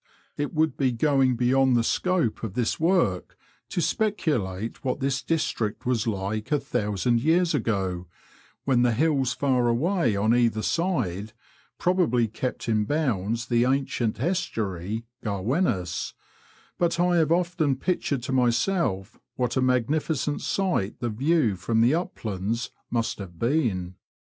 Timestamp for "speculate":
3.81-4.83